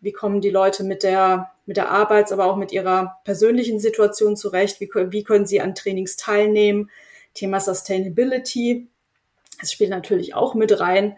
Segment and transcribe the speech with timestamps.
[0.00, 4.36] wie kommen die Leute mit der, mit der Arbeits-, aber auch mit ihrer persönlichen Situation
[4.36, 6.90] zurecht, wie, wie können sie an Trainings teilnehmen,
[7.34, 8.88] Thema Sustainability,
[9.60, 11.16] das spielt natürlich auch mit rein.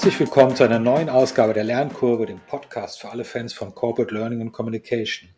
[0.00, 4.14] Herzlich willkommen zu einer neuen Ausgabe der Lernkurve, dem Podcast für alle Fans von Corporate
[4.14, 5.28] Learning und Communication.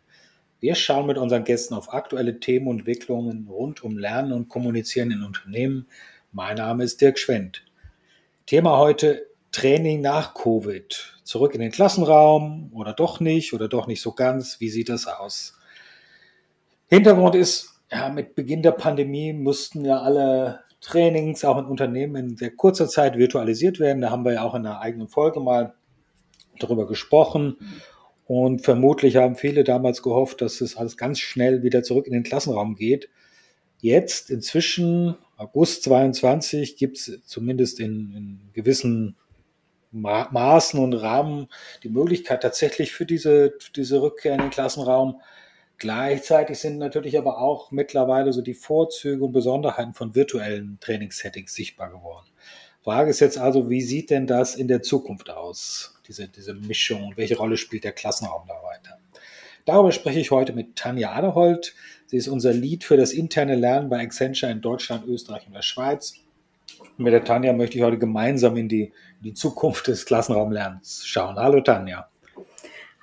[0.61, 5.11] Wir schauen mit unseren Gästen auf aktuelle Themen und Entwicklungen rund um Lernen und Kommunizieren
[5.11, 5.87] in Unternehmen.
[6.31, 7.65] Mein Name ist Dirk Schwendt.
[8.45, 11.19] Thema heute Training nach Covid.
[11.25, 14.61] Zurück in den Klassenraum oder doch nicht oder doch nicht so ganz.
[14.61, 15.57] Wie sieht das aus?
[16.87, 22.37] Hintergrund ist, ja, mit Beginn der Pandemie mussten ja alle Trainings auch in Unternehmen in
[22.37, 24.01] sehr kurzer Zeit virtualisiert werden.
[24.01, 25.73] Da haben wir ja auch in einer eigenen Folge mal
[26.59, 27.57] darüber gesprochen.
[28.25, 32.23] Und vermutlich haben viele damals gehofft, dass es alles ganz schnell wieder zurück in den
[32.23, 33.09] Klassenraum geht.
[33.79, 39.15] Jetzt, inzwischen, August 22, gibt es zumindest in, in gewissen
[39.91, 41.47] Ma Maßen und Rahmen
[41.83, 45.21] die Möglichkeit tatsächlich für diese, für diese Rückkehr in den Klassenraum
[45.83, 51.89] Gleichzeitig sind natürlich aber auch mittlerweile so die Vorzüge und Besonderheiten von virtuellen Trainingssettings sichtbar
[51.89, 52.25] geworden.
[52.81, 57.03] Frage ist jetzt also, wie sieht denn das in der Zukunft aus, diese, diese Mischung
[57.03, 58.97] und welche Rolle spielt der Klassenraum da weiter?
[59.65, 61.75] Darüber spreche ich heute mit Tanja Aderholt.
[62.05, 65.63] Sie ist unser Lead für das interne Lernen bei Accenture in Deutschland, Österreich und der
[65.63, 66.13] Schweiz.
[66.95, 71.35] Mit der Tanja möchte ich heute gemeinsam in die, in die Zukunft des Klassenraumlernens schauen.
[71.35, 72.07] Hallo Tanja.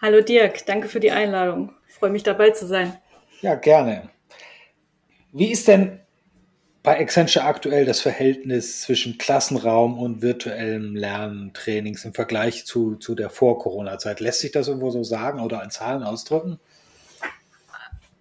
[0.00, 2.98] Hallo Dirk, danke für die Einladung freue mich dabei zu sein.
[3.42, 4.08] Ja, gerne.
[5.32, 6.00] Wie ist denn
[6.82, 13.14] bei Accenture aktuell das Verhältnis zwischen Klassenraum und virtuellem Lernen, Trainings im Vergleich zu, zu
[13.14, 14.20] der Vor-Corona-Zeit?
[14.20, 16.58] Lässt sich das irgendwo so sagen oder in Zahlen ausdrücken?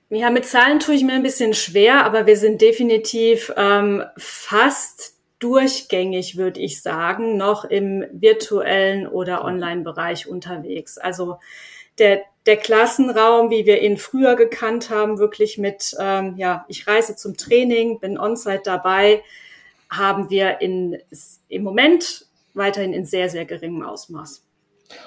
[0.09, 5.13] Ja, mit Zahlen tue ich mir ein bisschen schwer, aber wir sind definitiv ähm, fast
[5.39, 10.97] durchgängig, würde ich sagen, noch im virtuellen oder Online-Bereich unterwegs.
[10.97, 11.37] Also
[11.97, 17.15] der, der Klassenraum, wie wir ihn früher gekannt haben, wirklich mit, ähm, ja, ich reise
[17.15, 19.21] zum Training, bin on-site dabei,
[19.89, 20.97] haben wir in,
[21.47, 24.45] im Moment weiterhin in sehr, sehr geringem Ausmaß.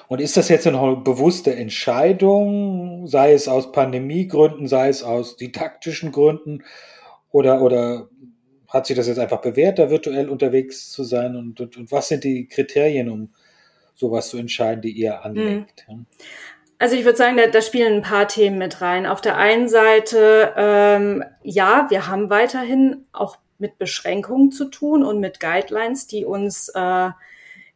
[0.07, 6.11] Und ist das jetzt eine bewusste Entscheidung, sei es aus Pandemiegründen, sei es aus didaktischen
[6.11, 6.63] Gründen,
[7.31, 8.07] oder, oder
[8.73, 11.35] hat sich das jetzt einfach bewährt, da virtuell unterwegs zu sein?
[11.35, 13.33] Und, und, und was sind die Kriterien, um
[13.93, 15.85] sowas zu entscheiden, die ihr anlegt?
[15.87, 16.07] Mhm.
[16.79, 19.05] Also ich würde sagen, da, da spielen ein paar Themen mit rein.
[19.05, 25.19] Auf der einen Seite, ähm, ja, wir haben weiterhin auch mit Beschränkungen zu tun und
[25.19, 27.09] mit Guidelines, die uns äh,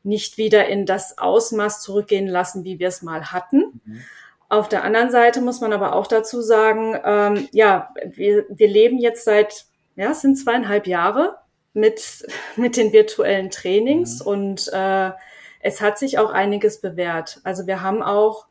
[0.04, 3.82] nicht wieder in das Ausmaß zurückgehen lassen, wie wir es mal hatten.
[3.86, 4.02] Mhm.
[4.50, 8.98] Auf der anderen Seite muss man aber auch dazu sagen, ähm, ja, wir, wir leben
[8.98, 9.66] jetzt seit,
[9.98, 11.36] ja, es sind zweieinhalb Jahre
[11.74, 12.26] mit,
[12.56, 14.28] mit den virtuellen Trainings mhm.
[14.28, 15.12] und äh,
[15.60, 17.42] es hat sich auch einiges bewährt.
[17.44, 18.46] Also wir haben auch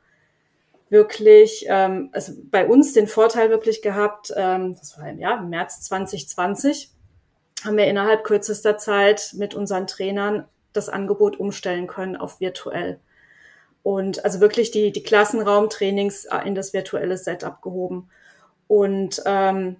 [0.90, 5.48] wirklich, ähm, also bei uns den Vorteil wirklich gehabt, ähm, das war im, ja, im
[5.48, 6.90] März 2020,
[7.64, 13.00] haben wir innerhalb kürzester Zeit mit unseren Trainern das Angebot umstellen können auf virtuell.
[13.82, 18.10] Und also wirklich die, die Klassenraumtrainings in das virtuelle Setup gehoben.
[18.66, 19.76] Und ähm,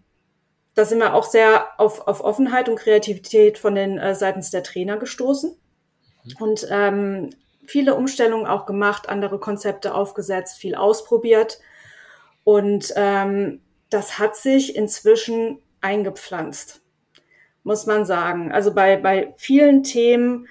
[0.76, 4.62] da sind wir auch sehr auf, auf Offenheit und Kreativität von den äh, seitens der
[4.62, 5.56] Trainer gestoßen.
[6.24, 6.32] Mhm.
[6.38, 7.30] Und ähm,
[7.66, 11.60] viele Umstellungen auch gemacht, andere Konzepte aufgesetzt, viel ausprobiert.
[12.44, 16.82] Und ähm, das hat sich inzwischen eingepflanzt,
[17.64, 18.52] muss man sagen.
[18.52, 20.46] Also bei, bei vielen Themen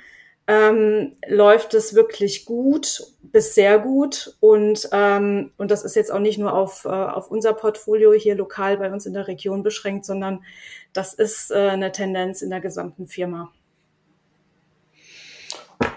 [0.48, 3.02] ähm, läuft es wirklich gut
[3.36, 4.38] bis sehr gut.
[4.40, 8.34] Und, ähm, und das ist jetzt auch nicht nur auf, äh, auf unser Portfolio hier
[8.34, 10.42] lokal bei uns in der Region beschränkt, sondern
[10.94, 13.52] das ist äh, eine Tendenz in der gesamten Firma.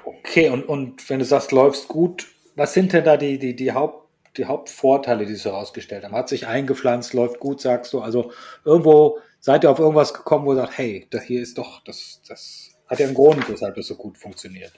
[0.04, 2.26] Okay, und, und wenn du sagst, läufst gut,
[2.56, 6.16] was sind denn da die, die, die, Haupt, die Hauptvorteile, die sie herausgestellt haben?
[6.16, 8.00] Hat sich eingepflanzt, läuft gut, sagst du?
[8.00, 8.32] Also
[8.64, 12.20] irgendwo seid ihr auf irgendwas gekommen, wo ihr sagt, hey, das hier ist doch, das,
[12.26, 14.72] das hat ja einen Grund, weshalb das so gut funktioniert.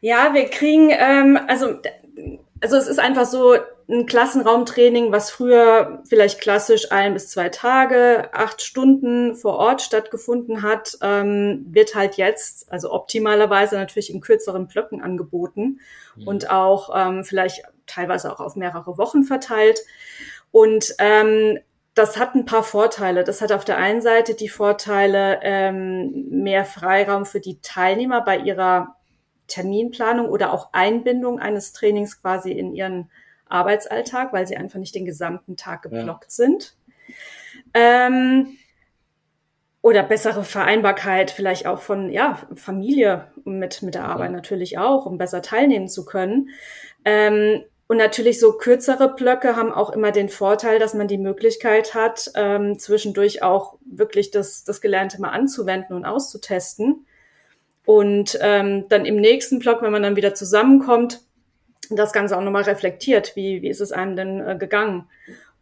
[0.00, 1.80] Ja, wir kriegen, ähm, also,
[2.60, 3.56] also es ist einfach so,
[3.90, 10.62] ein Klassenraumtraining, was früher vielleicht klassisch ein bis zwei Tage, acht Stunden vor Ort stattgefunden
[10.62, 15.80] hat, ähm, wird halt jetzt, also optimalerweise natürlich in kürzeren Blöcken angeboten
[16.16, 16.28] mhm.
[16.28, 19.80] und auch ähm, vielleicht teilweise auch auf mehrere Wochen verteilt.
[20.50, 21.58] Und ähm,
[21.98, 23.24] das hat ein paar Vorteile.
[23.24, 28.38] Das hat auf der einen Seite die Vorteile, ähm, mehr Freiraum für die Teilnehmer bei
[28.38, 28.96] ihrer
[29.48, 33.10] Terminplanung oder auch Einbindung eines Trainings quasi in ihren
[33.48, 36.30] Arbeitsalltag, weil sie einfach nicht den gesamten Tag geblockt ja.
[36.30, 36.76] sind.
[37.74, 38.56] Ähm,
[39.80, 45.18] oder bessere Vereinbarkeit vielleicht auch von ja, Familie mit, mit der Arbeit natürlich auch, um
[45.18, 46.50] besser teilnehmen zu können.
[47.04, 51.94] Ähm, und natürlich so kürzere Blöcke haben auch immer den Vorteil, dass man die Möglichkeit
[51.94, 57.06] hat, ähm, zwischendurch auch wirklich das, das Gelernte mal anzuwenden und auszutesten.
[57.86, 61.22] Und ähm, dann im nächsten Block, wenn man dann wieder zusammenkommt,
[61.88, 63.34] das Ganze auch nochmal reflektiert.
[63.36, 65.08] Wie, wie ist es einem denn äh, gegangen?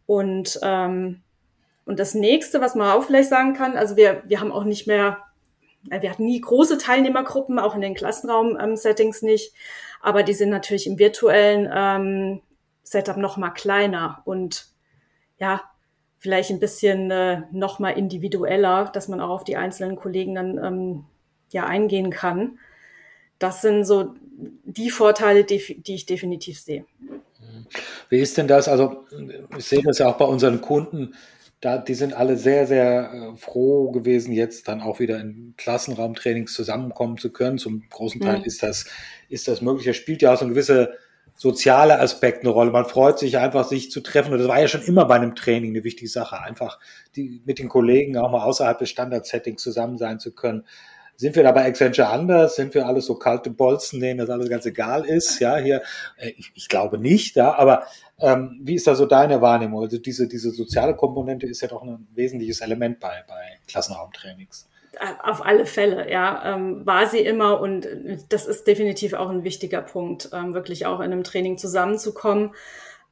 [0.07, 1.23] Und, ähm,
[1.85, 4.89] und das nächste, was man auch vielleicht sagen kann, also wir, wir haben auch nicht
[4.89, 5.19] mehr,
[5.91, 9.53] wir hatten nie große Teilnehmergruppen, auch in den Klassenraum-Settings nicht.
[10.01, 12.43] Aber die sind natürlich im virtuellen ähm,
[12.83, 14.67] Setup noch mal kleiner und
[15.39, 15.63] ja,
[16.19, 20.59] vielleicht ein bisschen äh, noch mal individueller, dass man auch auf die einzelnen Kollegen dann
[20.59, 21.05] ähm,
[21.53, 22.59] ja eingehen kann.
[23.39, 24.15] Das sind so
[24.65, 26.87] die Vorteile, die, die ich definitiv sehe.
[28.09, 28.69] Wie ist denn das?
[28.69, 29.05] Also,
[29.57, 31.15] ich sehe das ja auch bei unseren Kunden.
[31.61, 36.53] Da, die sind alle sehr, sehr äh, froh gewesen, jetzt dann auch wieder in Klassenraumtrainings
[36.53, 37.59] zusammenkommen zu können.
[37.59, 38.45] Zum großen Teil mhm.
[38.45, 38.87] ist das
[39.29, 39.87] ist das möglich.
[39.87, 40.91] Es spielt ja auch so ein gewisser
[41.37, 42.71] soziale Aspekt eine Rolle.
[42.71, 44.33] Man freut sich einfach, sich zu treffen.
[44.33, 46.41] Und das war ja schon immer bei einem Training eine wichtige Sache.
[46.41, 46.79] Einfach
[47.15, 50.65] die, mit den Kollegen auch mal außerhalb des Standard-Settings zusammen sein zu können.
[51.19, 52.57] Sind wir da bei Accenture anders?
[52.57, 55.39] Sind wir alles so kalte Bolzen, denen das alles ganz egal ist?
[55.41, 55.83] Ja, hier,
[56.19, 57.87] äh, ich, ich glaube nicht, ja, aber
[58.19, 59.83] ähm, wie ist da so deine Wahrnehmung?
[59.83, 64.69] Also diese, diese soziale Komponente ist ja doch ein wesentliches Element bei, bei Klassenraumtrainings.
[65.23, 67.87] Auf alle Fälle, ja, ähm, war sie immer und
[68.31, 72.55] das ist definitiv auch ein wichtiger Punkt, ähm, wirklich auch in einem Training zusammenzukommen,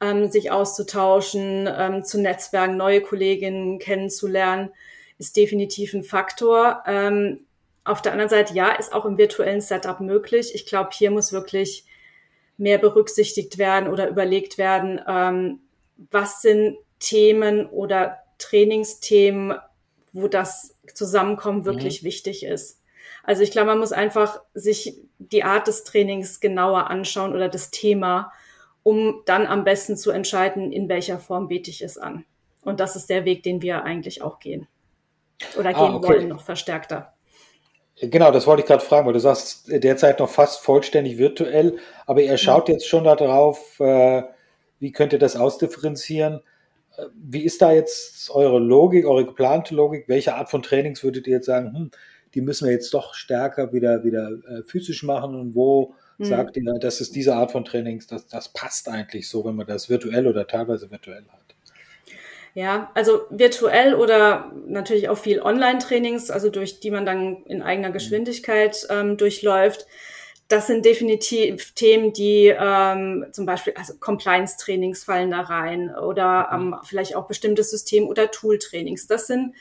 [0.00, 4.70] ähm, sich auszutauschen, ähm, zu Netzwerken, neue Kolleginnen kennenzulernen,
[5.18, 6.82] ist definitiv ein Faktor.
[6.86, 7.40] Ähm,
[7.84, 10.54] auf der anderen Seite, ja, ist auch im virtuellen Setup möglich.
[10.54, 11.84] Ich glaube, hier muss wirklich
[12.56, 15.60] mehr berücksichtigt werden oder überlegt werden, ähm,
[16.10, 19.56] was sind Themen oder Trainingsthemen,
[20.12, 22.06] wo das Zusammenkommen wirklich mhm.
[22.06, 22.80] wichtig ist.
[23.22, 27.70] Also ich glaube, man muss einfach sich die Art des Trainings genauer anschauen oder das
[27.70, 28.32] Thema,
[28.82, 32.24] um dann am besten zu entscheiden, in welcher Form bete ich es an.
[32.62, 34.68] Und das ist der Weg, den wir eigentlich auch gehen.
[35.58, 36.08] Oder ah, gehen okay.
[36.08, 37.13] wollen, noch verstärkter.
[38.00, 42.22] Genau, das wollte ich gerade fragen, weil du sagst derzeit noch fast vollständig virtuell, aber
[42.22, 44.24] ihr schaut jetzt schon darauf, äh,
[44.80, 46.40] wie könnt ihr das ausdifferenzieren?
[47.14, 50.08] Wie ist da jetzt eure Logik, eure geplante Logik?
[50.08, 51.90] Welche Art von Trainings würdet ihr jetzt sagen, hm,
[52.34, 55.34] die müssen wir jetzt doch stärker wieder, wieder äh, physisch machen?
[55.34, 56.26] Und wo hm.
[56.26, 59.66] sagt ihr, das ist diese Art von Trainings, das, das passt eigentlich so, wenn man
[59.66, 61.53] das virtuell oder teilweise virtuell hat?
[62.54, 67.88] Ja, also virtuell oder natürlich auch viel Online-Trainings, also durch die man dann in eigener
[67.88, 67.94] hm.
[67.94, 69.86] Geschwindigkeit ähm, durchläuft
[70.48, 76.74] das sind definitiv Themen, die ähm, zum Beispiel, also Compliance-Trainings fallen da rein oder mhm.
[76.74, 79.06] ähm, vielleicht auch bestimmte System- oder Tool-Trainings.
[79.06, 79.54] Das sind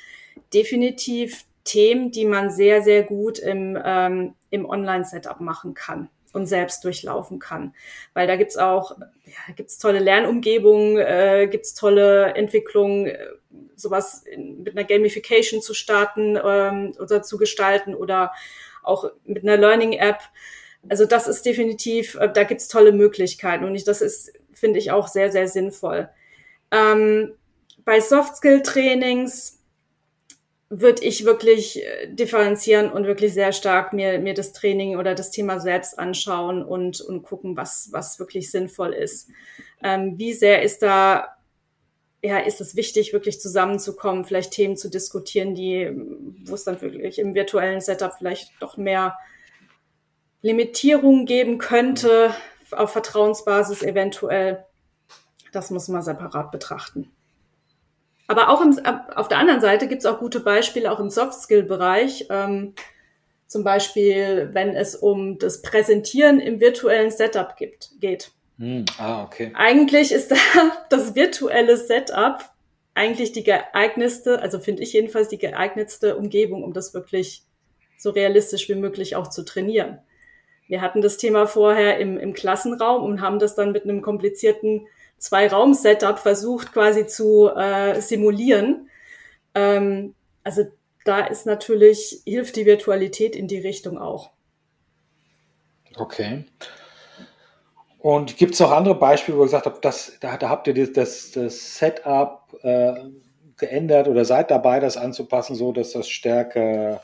[0.54, 6.84] definitiv Themen, die man sehr, sehr gut im, ähm, im Online-Setup machen kann und selbst
[6.84, 7.74] durchlaufen kann.
[8.14, 13.28] Weil da gibt's auch, ja, gibt's tolle Lernumgebungen, äh, gibt's tolle Entwicklungen, äh,
[13.76, 18.32] sowas in, mit einer Gamification zu starten ähm, oder zu gestalten oder
[18.82, 20.20] auch mit einer Learning-App
[20.90, 24.92] also das ist definitiv, äh, da gibt's tolle Möglichkeiten und ich, das ist, finde ich,
[24.92, 26.10] auch sehr, sehr sinnvoll.
[26.72, 27.34] Ähm,
[27.86, 29.60] bei Soft-Skill-Trainings
[30.80, 35.30] würde ich wirklich äh, differenzieren und wirklich sehr stark mir, mir das Training oder das
[35.30, 39.30] Thema selbst anschauen und, und gucken, was, was wirklich sinnvoll ist.
[39.84, 41.36] Ähm, wie sehr ist da,
[42.24, 45.92] ja, ist es wichtig, wirklich zusammenzukommen, vielleicht Themen zu diskutieren, die,
[46.46, 49.16] wo es dann wirklich im virtuellen Setup vielleicht doch mehr
[50.42, 52.34] Limitierungen geben könnte,
[52.72, 54.66] auf Vertrauensbasis eventuell.
[55.52, 57.12] Das muss man separat betrachten.
[58.34, 58.80] Aber auch im,
[59.16, 62.26] auf der anderen Seite gibt es auch gute Beispiele, auch im Soft-Skill-Bereich.
[62.32, 62.74] Ähm,
[63.46, 68.32] zum Beispiel, wenn es um das Präsentieren im virtuellen Setup gibt, geht.
[68.58, 69.52] Hm, ah, okay.
[69.54, 70.36] Eigentlich ist da
[70.90, 72.40] das virtuelle Setup
[72.96, 77.44] eigentlich die geeignetste, also finde ich jedenfalls die geeignetste Umgebung, um das wirklich
[78.00, 80.00] so realistisch wie möglich auch zu trainieren.
[80.68, 84.88] Wir hatten das Thema vorher im, im Klassenraum und haben das dann mit einem komplizierten
[85.24, 88.90] Zwei-Raum-Setup versucht quasi zu äh, simulieren.
[89.56, 90.64] Ähm, also
[91.06, 94.32] da ist natürlich, hilft die Virtualität in die Richtung auch.
[95.96, 96.46] Okay.
[98.00, 100.92] Und gibt es noch andere Beispiele, wo ihr gesagt habt, das, da, da habt ihr
[100.92, 102.96] das, das Setup äh,
[103.58, 107.02] geändert oder seid dabei, das anzupassen, so dass das stärker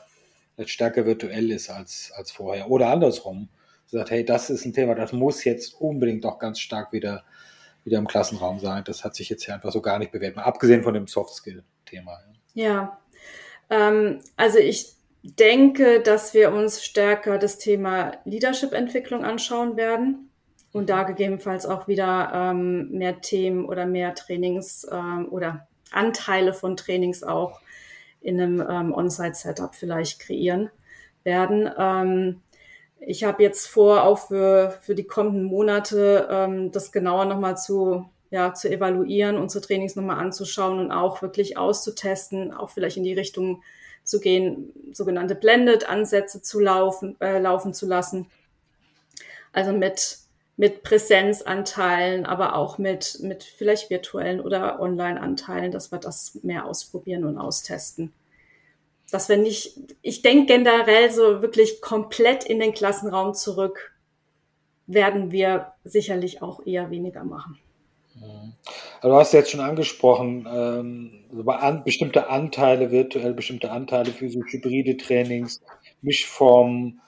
[0.68, 2.70] stärker virtuell ist als, als vorher.
[2.70, 3.48] Oder andersrum.
[3.90, 7.24] gesagt, hey, das ist ein Thema, das muss jetzt unbedingt doch ganz stark wieder,
[7.84, 8.84] wieder im Klassenraum sein.
[8.84, 12.18] Das hat sich jetzt hier einfach so gar nicht bewährt, mal abgesehen von dem Soft-Skill-Thema.
[12.54, 12.98] Ja,
[13.70, 20.30] ähm, also ich denke, dass wir uns stärker das Thema Leadership-Entwicklung anschauen werden
[20.72, 26.76] und da gegebenenfalls auch wieder ähm, mehr Themen oder mehr Trainings ähm, oder Anteile von
[26.76, 27.60] Trainings auch
[28.20, 30.70] in einem ähm, On-Site-Setup vielleicht kreieren
[31.24, 31.70] werden.
[31.76, 32.42] Ähm,
[33.00, 38.08] ich habe jetzt vor, auch für, für die kommenden Monate ähm, das genauer nochmal zu,
[38.30, 43.14] ja, zu evaluieren, unsere Trainings nochmal anzuschauen und auch wirklich auszutesten, auch vielleicht in die
[43.14, 43.62] Richtung
[44.04, 48.26] zu gehen, sogenannte Blended-Ansätze zu laufen, äh, laufen zu lassen.
[49.52, 50.18] Also mit,
[50.56, 57.24] mit Präsenzanteilen, aber auch mit, mit vielleicht virtuellen oder Online-Anteilen, dass wir das mehr ausprobieren
[57.24, 58.12] und austesten
[59.10, 63.92] dass wir nicht, ich denke generell so wirklich komplett in den Klassenraum zurück,
[64.86, 67.58] werden wir sicherlich auch eher weniger machen.
[69.00, 74.96] Also du hast jetzt schon angesprochen, ähm, an, bestimmte Anteile, virtuell bestimmte Anteile, physisch hybride
[74.96, 75.62] Trainings,
[76.02, 77.00] Mischformen.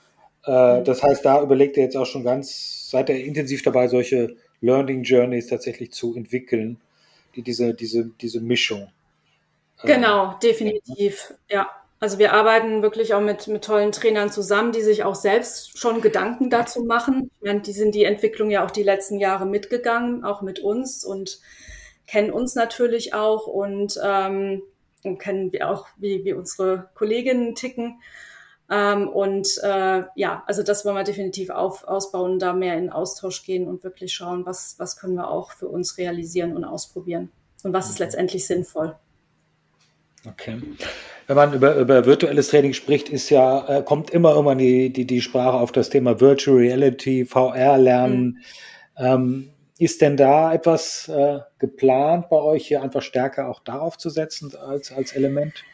[0.46, 0.84] Äh, mhm.
[0.84, 5.02] Das heißt, da überlegt ihr jetzt auch schon ganz, seid ihr intensiv dabei, solche Learning
[5.02, 6.80] Journeys tatsächlich zu entwickeln,
[7.36, 8.90] die diese, diese, diese Mischung.
[9.82, 11.68] Äh, genau, definitiv, ja.
[12.02, 16.00] Also wir arbeiten wirklich auch mit, mit tollen Trainern zusammen, die sich auch selbst schon
[16.00, 17.30] Gedanken dazu machen.
[17.36, 21.04] Ich meine, die sind die Entwicklung ja auch die letzten Jahre mitgegangen, auch mit uns
[21.04, 21.38] und
[22.08, 24.64] kennen uns natürlich auch und, ähm,
[25.04, 28.00] und kennen wir auch, wie, wie unsere Kolleginnen ticken.
[28.68, 33.44] Ähm, und äh, ja, also das wollen wir definitiv auf, ausbauen, da mehr in Austausch
[33.44, 37.30] gehen und wirklich schauen, was, was können wir auch für uns realisieren und ausprobieren
[37.62, 38.06] und was ist mhm.
[38.06, 38.96] letztendlich sinnvoll.
[40.26, 40.60] Okay
[41.26, 45.06] wenn man über, über virtuelles Training spricht, ist ja, äh, kommt immer immer die, die,
[45.06, 48.42] die Sprache auf das Thema Virtual Reality, VR-Lernen.
[48.98, 49.04] Mhm.
[49.04, 54.10] Ähm, ist denn da etwas äh, geplant bei euch hier einfach stärker auch darauf zu
[54.10, 55.64] setzen als, als Element?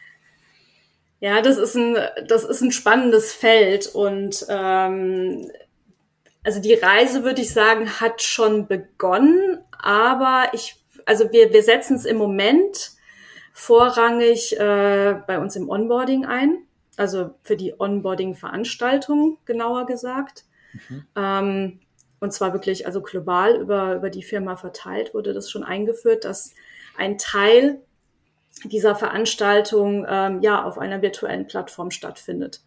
[1.19, 5.51] Ja, das ist ein, das ist ein spannendes Feld und ähm,
[6.43, 11.97] also die Reise, würde ich sagen, hat schon begonnen, aber ich, also wir, wir setzen
[11.97, 12.91] es im Moment
[13.59, 16.59] vorrangig äh, bei uns im Onboarding ein,
[16.95, 20.45] also für die Onboarding-Veranstaltung genauer gesagt.
[20.87, 21.05] Mhm.
[21.17, 21.79] Ähm,
[22.21, 26.53] und zwar wirklich, also global über, über die Firma verteilt wurde das schon eingeführt, dass
[26.97, 27.81] ein Teil
[28.63, 32.61] dieser Veranstaltung ähm, ja auf einer virtuellen Plattform stattfindet.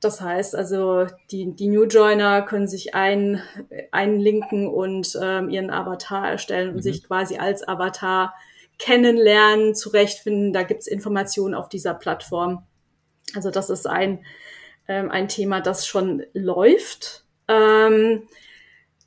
[0.00, 3.40] Das heißt also, die, die New Joiner können sich ein,
[3.92, 6.82] einlinken und ähm, ihren Avatar erstellen und mhm.
[6.82, 8.34] sich quasi als Avatar
[8.78, 10.52] kennenlernen, zurechtfinden.
[10.52, 12.66] Da gibt's Informationen auf dieser Plattform.
[13.34, 14.24] Also das ist ein,
[14.88, 17.24] ähm, ein Thema, das schon läuft.
[17.48, 18.22] Ähm,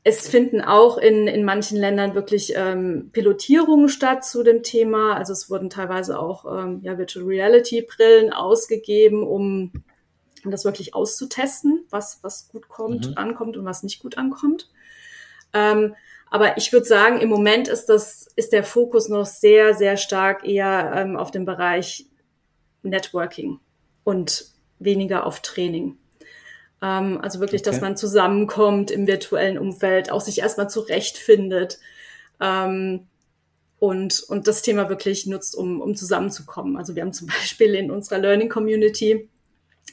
[0.03, 5.15] es finden auch in, in manchen Ländern wirklich ähm, Pilotierungen statt zu dem Thema.
[5.17, 9.73] Also es wurden teilweise auch ähm, ja, Virtual Reality Brillen ausgegeben, um,
[10.45, 13.13] um das wirklich auszutesten, was, was gut kommt, mhm.
[13.17, 14.69] ankommt und was nicht gut ankommt.
[15.53, 15.93] Ähm,
[16.29, 20.45] aber ich würde sagen, im Moment ist das, ist der Fokus noch sehr, sehr stark
[20.45, 22.05] eher ähm, auf dem Bereich
[22.83, 23.59] Networking
[24.03, 24.45] und
[24.79, 25.97] weniger auf Training.
[26.81, 27.71] Ähm, also wirklich, okay.
[27.71, 31.79] dass man zusammenkommt im virtuellen Umfeld, auch sich erstmal zurechtfindet
[32.41, 33.07] ähm,
[33.79, 36.77] und, und das Thema wirklich nutzt, um, um zusammenzukommen.
[36.77, 39.29] Also wir haben zum Beispiel in unserer Learning Community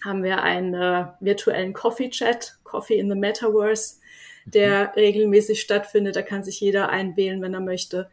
[0.04, 3.96] haben wir einen äh, virtuellen Coffee Chat, Coffee in the Metaverse,
[4.46, 4.90] der mhm.
[4.96, 6.16] regelmäßig stattfindet.
[6.16, 8.10] Da kann sich jeder einwählen, wenn er möchte.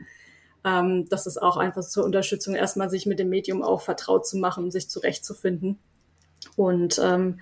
[0.64, 4.38] Ähm, das ist auch einfach zur Unterstützung, erstmal sich mit dem Medium auch vertraut zu
[4.38, 5.80] machen, um sich zurechtzufinden.
[6.56, 7.40] Und ähm,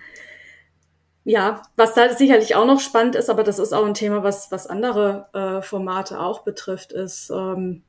[1.26, 4.52] ja, was da sicherlich auch noch spannend ist, aber das ist auch ein Thema, was,
[4.52, 7.84] was andere äh, Formate auch betrifft, ist ähm,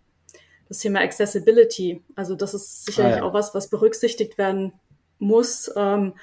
[0.68, 2.02] das Thema Accessibility.
[2.16, 3.22] Also das ist sicherlich ah, ja.
[3.24, 4.72] auch was, was berücksichtigt werden
[5.18, 5.70] muss.
[5.76, 6.14] Ähm,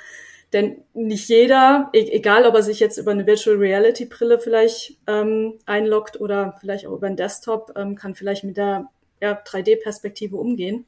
[0.54, 4.98] denn nicht jeder, e egal ob er sich jetzt über eine Virtual Reality Brille vielleicht
[5.08, 8.90] ähm, einloggt oder vielleicht auch über einen Desktop, ähm, kann vielleicht mit der
[9.22, 10.86] ja, 3D-Perspektive umgehen.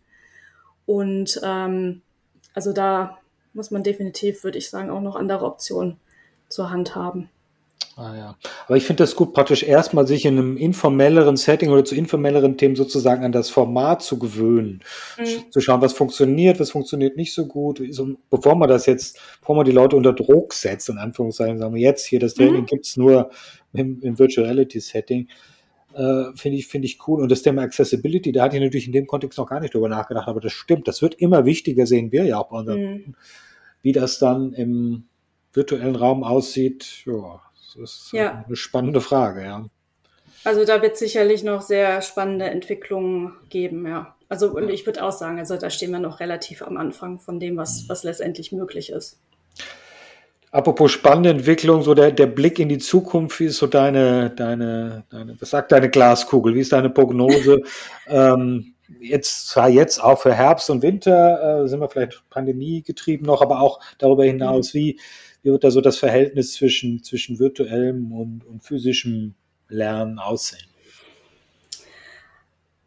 [0.86, 2.02] Und ähm,
[2.54, 3.20] also da
[3.54, 5.98] muss man definitiv, würde ich sagen, auch noch andere Optionen
[6.48, 7.30] zur Hand haben.
[8.00, 8.38] Ah ja.
[8.66, 12.58] Aber ich finde das gut, praktisch erstmal sich in einem informelleren Setting oder zu informelleren
[12.58, 14.80] Themen sozusagen an das Format zu gewöhnen.
[15.18, 15.52] Mhm.
[15.52, 17.82] Zu schauen, was funktioniert, was funktioniert nicht so gut.
[17.90, 21.74] So, bevor man das jetzt, bevor man die Leute unter Druck setzt, in Anführungszeichen, sagen
[21.74, 22.68] wir jetzt hier, das Training mhm.
[22.68, 23.32] gibt's nur
[23.74, 25.28] im, im Virtual Reality Setting.
[25.94, 27.22] Äh, finde ich, finde ich cool.
[27.22, 29.90] Und das Thema Accessibility, da hatte ich natürlich in dem Kontext noch gar nicht drüber
[29.90, 30.88] nachgedacht, aber das stimmt.
[30.88, 33.16] Das wird immer wichtiger, sehen wir ja auch bei unseren, mhm.
[33.82, 35.04] wie das dann im
[35.52, 37.04] virtuellen Raum aussieht.
[37.06, 37.42] Ja,
[37.76, 38.44] Das ist ja.
[38.46, 39.66] eine spannende Frage, ja.
[40.44, 44.16] Also da wird sicherlich noch sehr spannende Entwicklungen geben, ja.
[44.30, 47.40] Also und ich würde auch sagen, also da stehen wir noch relativ am Anfang von
[47.40, 49.20] dem, was, was letztendlich möglich ist.
[50.52, 55.04] Apropos spannende Entwicklung, so der, der Blick in die Zukunft, wie ist so deine, deine,
[55.10, 56.56] deine, was sagt deine Glaskugel?
[56.56, 57.62] Wie ist deine Prognose?
[58.08, 63.26] ähm, jetzt zwar jetzt auch für Herbst und Winter äh, sind wir vielleicht Pandemie getrieben
[63.26, 64.80] noch, aber auch darüber hinaus, mhm.
[64.80, 65.00] wie,
[65.42, 69.36] wie wird da so das Verhältnis zwischen, zwischen virtuellem und, und physischem
[69.68, 70.68] Lernen aussehen?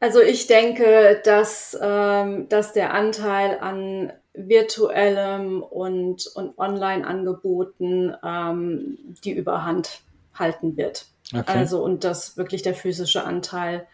[0.01, 9.33] Also ich denke, dass, ähm, dass der Anteil an virtuellem und, und Online-Angeboten ähm, die
[9.33, 10.01] Überhand
[10.35, 11.07] halten wird.
[11.33, 11.45] Okay.
[11.47, 13.87] Also und dass wirklich der physische Anteil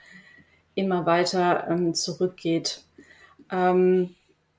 [0.74, 2.82] immer weiter ähm, zurückgeht.
[3.50, 4.14] Ähm,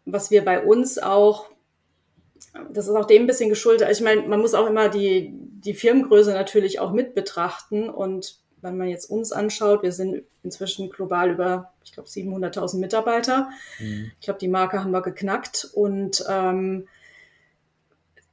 [0.06, 1.46] was wir bei uns auch,
[2.72, 5.32] das ist auch dem ein bisschen geschuldet, also ich meine, man muss auch immer die,
[5.34, 10.89] die Firmengröße natürlich auch mit betrachten und wenn man jetzt uns anschaut, wir sind inzwischen
[10.89, 13.50] global über, ich glaube, 700.000 Mitarbeiter.
[13.79, 14.12] Mhm.
[14.20, 15.70] Ich glaube, die Marke haben wir geknackt.
[15.74, 16.88] Und ähm,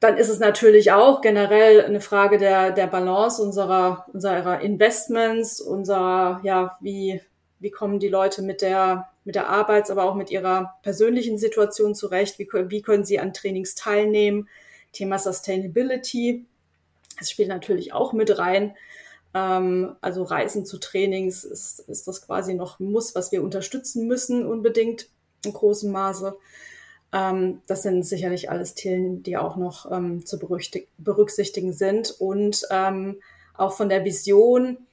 [0.00, 6.40] dann ist es natürlich auch generell eine Frage der, der Balance unserer, unserer Investments, unserer,
[6.42, 7.20] ja, wie,
[7.58, 11.94] wie kommen die Leute mit der, mit der Arbeits-, aber auch mit ihrer persönlichen Situation
[11.94, 12.38] zurecht?
[12.38, 14.48] Wie, wie können sie an Trainings teilnehmen?
[14.92, 16.46] Thema Sustainability.
[17.18, 18.74] Das spielt natürlich auch mit rein.
[19.34, 24.06] Ähm, also Reisen zu Trainings ist, ist das quasi noch ein Muss, was wir unterstützen
[24.06, 25.08] müssen unbedingt
[25.44, 26.36] in großem Maße.
[27.12, 32.14] Ähm, das sind sicherlich alles Themen, die auch noch ähm, zu berücksichtigen sind.
[32.18, 33.16] Und ähm,
[33.56, 34.85] auch von der Vision,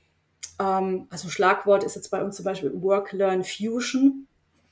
[0.59, 4.27] ähm, also Schlagwort ist jetzt bei uns zum Beispiel Work-Learn-Fusion.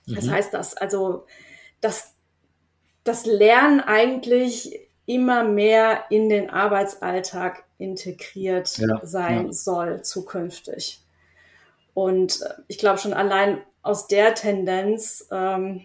[0.07, 0.31] Das mhm.
[0.31, 1.25] heißt, dass also
[1.79, 2.13] dass
[3.03, 9.53] das Lernen eigentlich immer mehr in den Arbeitsalltag integriert ja, sein ja.
[9.53, 11.01] soll zukünftig.
[11.93, 15.81] Und äh, ich glaube schon allein aus der Tendenz, ähm,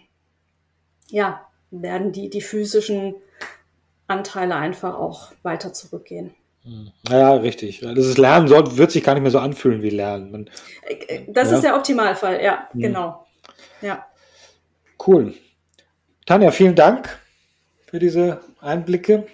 [1.09, 3.15] ja, werden die, die physischen
[4.07, 6.35] Anteile einfach auch weiter zurückgehen.
[6.67, 6.91] Hm.
[7.09, 7.81] Ja, richtig.
[7.81, 10.33] Das ist Lernen soll, wird sich gar nicht mehr so anfühlen wie Lernen.
[10.33, 10.51] Man,
[10.83, 11.57] äh, äh, das ja.
[11.57, 12.81] ist der Optimalfall, ja, mhm.
[12.81, 13.27] genau.
[13.81, 14.05] Ja.
[15.07, 15.35] Cool.
[16.27, 17.21] Tanja, vielen Dank
[17.87, 19.29] für diese Einblicke.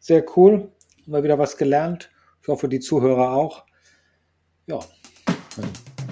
[0.00, 0.70] Sehr cool.
[1.04, 2.10] Mal wieder was gelernt.
[2.40, 3.64] Ich hoffe, die Zuhörer auch.
[4.66, 4.78] Ja,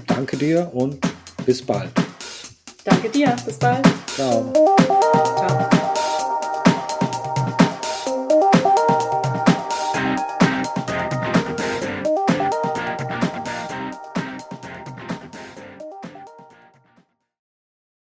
[0.06, 0.98] danke dir und
[1.46, 1.90] bis bald.
[2.84, 3.34] Danke dir.
[3.46, 3.86] Bis bald.
[4.14, 4.76] Ciao.